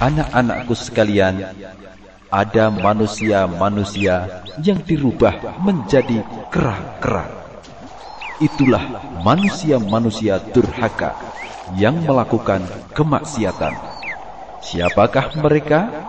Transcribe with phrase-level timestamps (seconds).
[0.00, 1.44] Anak-anakku sekalian,
[2.32, 7.28] ada manusia-manusia yang dirubah menjadi kera-kera.
[8.40, 11.20] Itulah manusia-manusia durhaka
[11.76, 12.64] yang melakukan
[12.96, 13.76] kemaksiatan.
[14.64, 16.08] Siapakah mereka?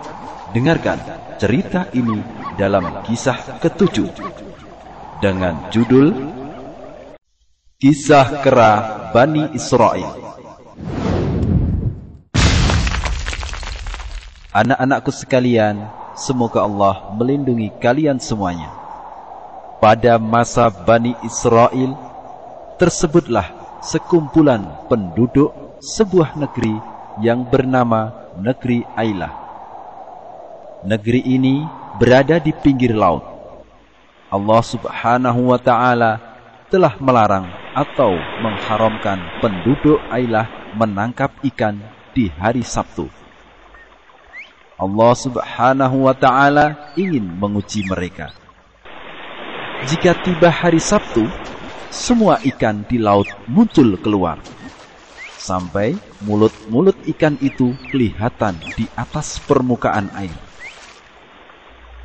[0.51, 0.99] Dengarkan
[1.39, 2.23] cerita ini
[2.55, 4.11] dalam kisah ketujuh
[5.19, 6.11] dengan judul
[7.81, 8.71] Kisah Kera
[9.15, 10.30] Bani Israel.
[14.51, 18.67] Anak-anakku sekalian, semoga Allah melindungi kalian semuanya.
[19.79, 21.95] Pada masa Bani Israel,
[22.75, 23.47] tersebutlah
[23.79, 24.59] sekumpulan
[24.91, 26.75] penduduk sebuah negeri
[27.23, 28.11] yang bernama
[28.43, 29.31] Negeri Ailah.
[30.83, 31.63] Negeri ini
[31.95, 33.23] berada di pinggir laut.
[34.27, 36.19] Allah subhanahu wa ta'ala
[36.67, 41.79] telah melarang atau mengharamkan penduduk Ailah menangkap ikan
[42.11, 43.20] di hari Sabtu.
[44.81, 48.33] Allah subhanahu wa ta'ala ingin menguji mereka.
[49.85, 51.29] Jika tiba hari Sabtu,
[51.93, 54.41] semua ikan di laut muncul keluar.
[55.37, 55.93] Sampai
[56.25, 60.33] mulut-mulut ikan itu kelihatan di atas permukaan air.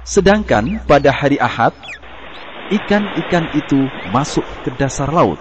[0.05, 1.73] Sedangkan pada hari Ahad,
[2.69, 5.41] ikan-ikan itu masuk ke dasar laut.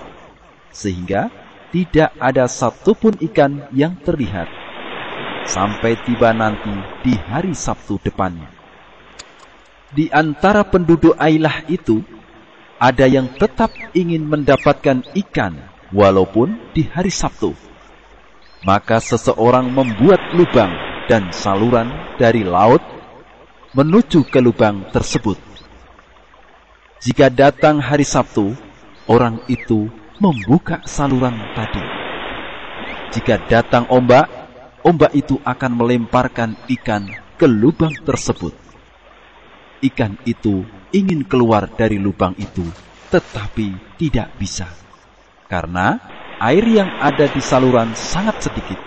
[0.71, 1.27] Sehingga
[1.75, 4.64] tidak ada satupun ikan yang terlihat
[5.45, 6.73] sampai tiba nanti
[7.05, 8.49] di hari Sabtu depannya.
[9.95, 12.03] Di antara penduduk Ailah itu,
[12.75, 15.55] ada yang tetap ingin mendapatkan ikan
[15.95, 17.55] walaupun di hari Sabtu.
[18.65, 20.73] Maka seseorang membuat lubang
[21.05, 21.87] dan saluran
[22.17, 22.81] dari laut
[23.77, 25.37] menuju ke lubang tersebut.
[26.99, 28.57] Jika datang hari Sabtu,
[29.05, 29.87] orang itu
[30.17, 31.83] membuka saluran tadi.
[33.13, 34.27] Jika datang ombak,
[34.85, 37.09] ombak itu akan melemparkan ikan
[37.41, 38.53] ke lubang tersebut.
[39.81, 40.61] Ikan itu
[40.93, 42.63] ingin keluar dari lubang itu,
[43.09, 44.69] tetapi tidak bisa.
[45.49, 45.97] Karena
[46.37, 48.77] air yang ada di saluran sangat sedikit,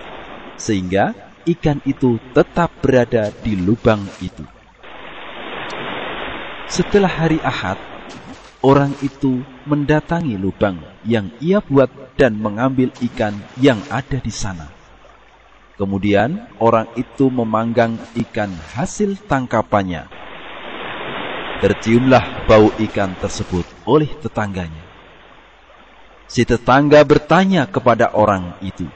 [0.55, 4.47] sehingga ikan itu tetap berada di lubang itu.
[6.71, 7.81] Setelah hari Ahad,
[8.63, 14.78] orang itu mendatangi lubang yang ia buat dan mengambil ikan yang ada di sana.
[15.79, 17.95] Kemudian orang itu memanggang
[18.27, 20.11] ikan hasil tangkapannya.
[21.63, 24.85] Terciumlah bau ikan tersebut oleh tetangganya.
[26.27, 28.91] Si tetangga bertanya kepada orang itu,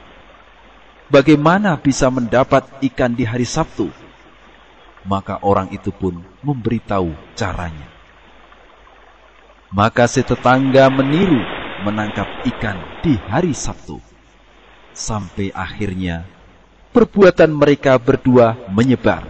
[1.13, 3.85] Bagaimana bisa mendapat ikan di hari Sabtu?
[5.05, 7.85] Maka orang itu pun memberitahu caranya.
[9.69, 11.37] Maka si tetangga meniru
[11.85, 14.01] menangkap ikan di hari Sabtu.
[14.97, 16.25] Sampai akhirnya
[16.93, 19.25] perbuatan mereka berdua menyebar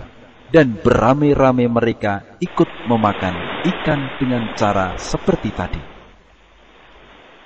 [0.51, 5.81] dan beramai-ramai mereka ikut memakan ikan dengan cara seperti tadi.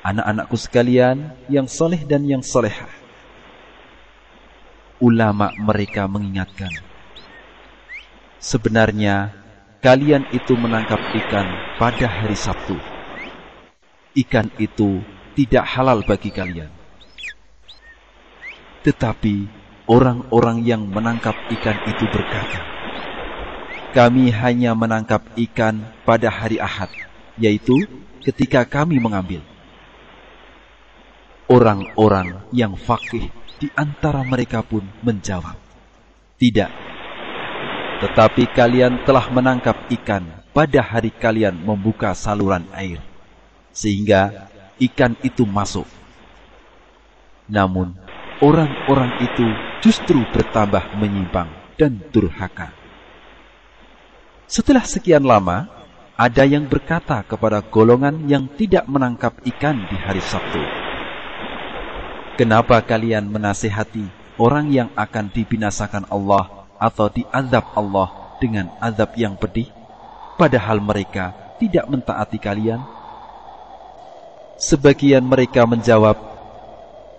[0.01, 2.89] Anak-anakku sekalian yang soleh dan yang solehah,
[4.97, 6.73] ulama mereka mengingatkan,
[8.41, 9.35] sebenarnya
[9.85, 11.45] kalian itu menangkap ikan
[11.77, 12.79] pada hari Sabtu.
[14.17, 15.03] Ikan itu
[15.37, 16.71] tidak halal bagi kalian.
[18.81, 22.67] Tetapi Orang-orang yang menangkap ikan itu berkata,
[23.95, 26.91] Kami hanya menangkap ikan pada hari Ahad,
[27.39, 27.87] yaitu
[28.19, 29.39] ketika kami mengambil.
[31.47, 33.31] Orang-orang yang fakih
[33.63, 35.55] di antara mereka pun menjawab,
[36.35, 36.71] Tidak,
[38.03, 42.99] tetapi kalian telah menangkap ikan pada hari kalian membuka saluran air,
[43.71, 44.51] sehingga
[44.83, 45.87] ikan itu masuk.
[47.47, 47.95] Namun,
[48.43, 52.73] orang-orang itu justru bertambah menyimpang dan durhaka.
[54.47, 55.67] Setelah sekian lama,
[56.17, 60.87] ada yang berkata kepada golongan yang tidak menangkap ikan di hari Sabtu,
[62.37, 64.05] Kenapa kalian menasehati
[64.37, 69.73] orang yang akan dibinasakan Allah atau diazab Allah dengan azab yang pedih,
[70.37, 72.77] padahal mereka tidak mentaati kalian?
[74.61, 76.13] Sebagian mereka menjawab,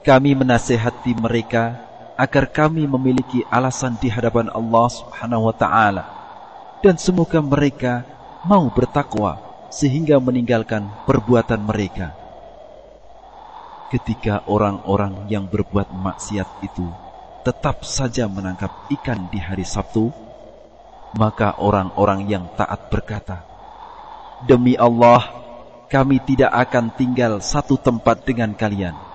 [0.07, 1.88] kami menasehati mereka
[2.19, 6.05] agar kami memiliki alasan di hadapan Allah Subhanahu wa taala
[6.83, 8.03] dan semoga mereka
[8.43, 9.39] mau bertakwa
[9.71, 12.19] sehingga meninggalkan perbuatan mereka.
[13.89, 16.91] Ketika orang-orang yang berbuat maksiat itu
[17.47, 18.69] tetap saja menangkap
[18.99, 20.13] ikan di hari Sabtu,
[21.17, 23.47] maka orang-orang yang taat berkata,
[24.45, 25.25] "Demi Allah,
[25.89, 29.08] kami tidak akan tinggal satu tempat dengan kalian."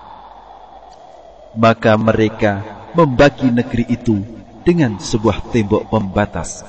[1.54, 2.66] Maka mereka
[2.98, 4.18] membagi negeri itu
[4.66, 6.66] dengan sebuah tembok pembatas.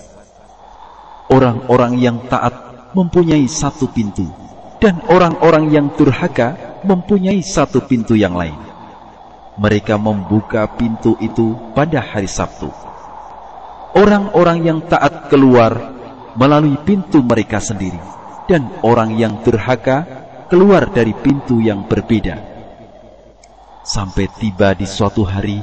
[1.26, 2.54] Orang-orang yang taat
[2.94, 4.30] mempunyai satu pintu,
[4.78, 8.56] dan orang-orang yang durhaka mempunyai satu pintu yang lain.
[9.58, 12.70] Mereka membuka pintu itu pada hari Sabtu.
[13.98, 15.98] Orang-orang yang taat keluar
[16.38, 18.00] melalui pintu mereka sendiri,
[18.46, 20.06] dan orang yang durhaka
[20.46, 22.55] keluar dari pintu yang berbeda.
[23.86, 25.62] Sampai tiba di suatu hari,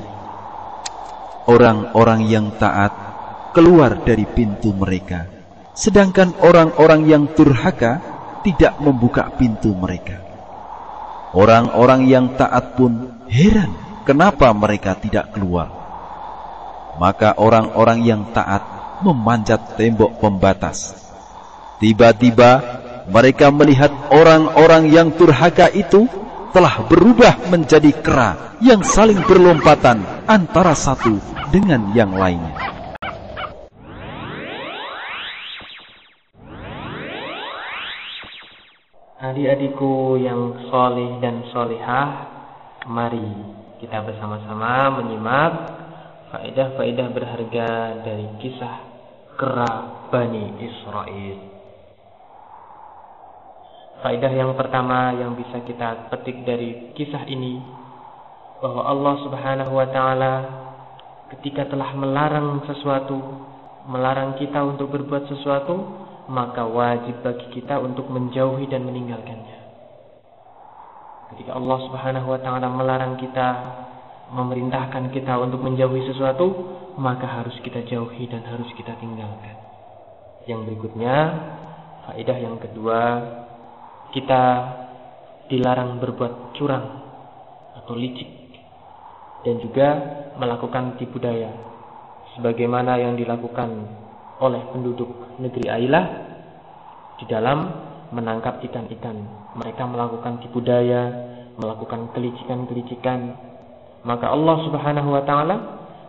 [1.50, 2.94] orang-orang yang taat
[3.50, 5.26] keluar dari pintu mereka,
[5.74, 7.98] sedangkan orang-orang yang durhaka
[8.46, 10.22] tidak membuka pintu mereka.
[11.34, 13.74] Orang-orang yang taat pun heran
[14.06, 15.66] kenapa mereka tidak keluar.
[17.02, 18.62] Maka orang-orang yang taat
[19.02, 20.94] memanjat tembok pembatas.
[21.82, 22.62] Tiba-tiba
[23.10, 26.06] mereka melihat orang-orang yang durhaka itu
[26.52, 31.16] telah berubah menjadi kera yang saling berlompatan antara satu
[31.48, 32.72] dengan yang lainnya.
[39.22, 42.08] Adik-adikku yang solih dan solihah,
[42.84, 43.24] mari
[43.80, 45.52] kita bersama-sama menyimak
[46.34, 47.70] faedah-faedah berharga
[48.04, 48.76] dari kisah
[49.40, 49.72] kera
[50.12, 51.61] Bani Israel.
[54.02, 57.62] Faedah yang pertama yang bisa kita petik dari kisah ini
[58.58, 60.34] bahwa Allah Subhanahu wa taala
[61.38, 63.14] ketika telah melarang sesuatu,
[63.86, 69.58] melarang kita untuk berbuat sesuatu, maka wajib bagi kita untuk menjauhi dan meninggalkannya.
[71.34, 73.48] Ketika Allah Subhanahu wa taala melarang kita,
[74.34, 76.50] memerintahkan kita untuk menjauhi sesuatu,
[76.98, 79.56] maka harus kita jauhi dan harus kita tinggalkan.
[80.50, 81.16] Yang berikutnya,
[82.10, 82.98] faedah yang kedua,
[84.12, 84.42] kita
[85.48, 86.86] dilarang berbuat curang
[87.82, 88.28] atau licik
[89.42, 89.88] dan juga
[90.38, 91.50] melakukan tipu daya
[92.36, 93.68] sebagaimana yang dilakukan
[94.40, 96.04] oleh penduduk negeri Ailah
[97.20, 97.58] di dalam
[98.12, 99.16] menangkap ikan-ikan.
[99.56, 101.10] Mereka melakukan tipu daya,
[101.56, 103.36] melakukan kelicikan-kelicikan.
[104.02, 105.56] Maka Allah Subhanahu wa taala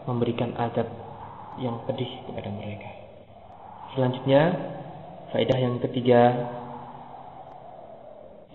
[0.09, 0.87] memberikan adab
[1.61, 2.89] yang pedih kepada mereka.
[3.93, 4.41] Selanjutnya,
[5.29, 6.33] faedah yang ketiga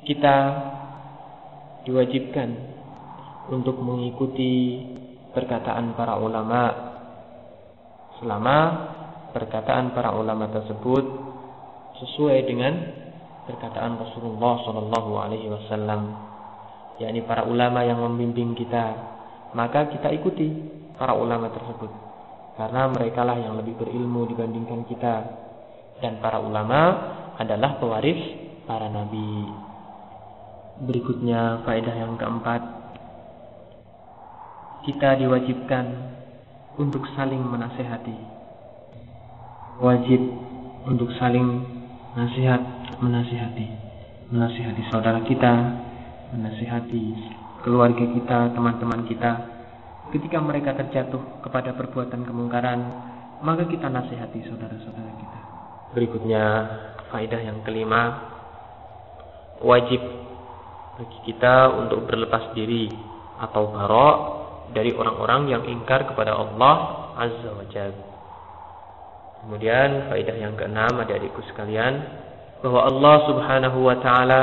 [0.08, 0.37] kita
[1.84, 2.49] diwajibkan
[3.52, 4.81] untuk mengikuti
[5.37, 6.62] perkataan para ulama.
[8.16, 8.56] Selama
[9.37, 11.05] perkataan para ulama tersebut
[12.00, 12.72] sesuai dengan
[13.44, 16.02] perkataan Rasulullah Shallallahu Alaihi Wasallam,
[16.99, 18.96] yakni para ulama yang membimbing kita,
[19.52, 20.49] maka kita ikuti
[20.96, 21.93] para ulama tersebut.
[22.56, 25.14] Karena mereka lah yang lebih berilmu dibandingkan kita.
[26.02, 26.81] Dan para ulama
[27.38, 28.19] adalah pewaris
[28.66, 29.67] para nabi.
[30.78, 32.62] Berikutnya faedah yang keempat.
[34.86, 35.86] Kita diwajibkan
[36.78, 38.14] Untuk saling menasehati.
[39.82, 40.22] Wajib
[40.86, 41.66] Untuk saling
[42.14, 42.62] Nasihat
[43.02, 43.66] Menasihati
[44.30, 45.52] Menasihati saudara kita
[46.30, 47.04] Menasihati
[47.66, 49.32] keluarga kita Teman-teman kita.
[50.14, 52.80] Ketika mereka terjatuh kepada perbuatan kemungkaran
[53.42, 55.40] Maka kita nasihati saudara-saudara kita.
[55.98, 56.44] Berikutnya
[57.10, 58.30] Faedah yang kelima.
[59.58, 60.00] Wajib
[60.98, 62.90] bagi kita untuk berlepas diri
[63.38, 64.16] atau barok
[64.74, 66.74] dari orang-orang yang ingkar kepada Allah
[67.14, 68.06] Azza wa Jalla.
[69.38, 72.02] Kemudian faedah yang keenam adik-adikku sekalian
[72.58, 74.40] bahwa Allah Subhanahu wa taala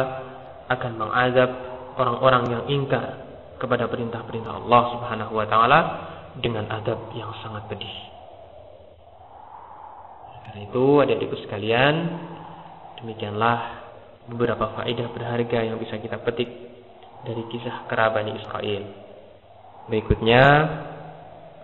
[0.72, 1.51] akan mengazab
[2.00, 3.27] orang-orang yang ingkar
[3.60, 5.80] kepada perintah-perintah Allah Subhanahu wa taala
[6.39, 7.96] dengan adab yang sangat pedih.
[10.48, 11.96] Karena itu adik-adikku sekalian,
[13.03, 13.85] demikianlah
[14.29, 16.50] beberapa faedah berharga yang bisa kita petik
[17.25, 18.84] dari kisah kerabat Israel.
[19.86, 20.44] Berikutnya,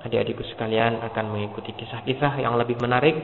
[0.06, 3.18] adik-adikku sekalian akan mengikuti kisah-kisah yang lebih menarik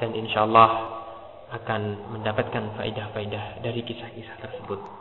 [0.00, 1.00] dan insya Allah
[1.48, 4.97] akan mendapatkan faedah-faedah dari kisah-kisah tersebut.